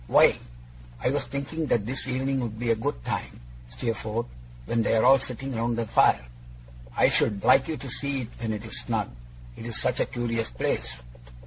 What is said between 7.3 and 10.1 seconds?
like you to see it when it's snug, it's such a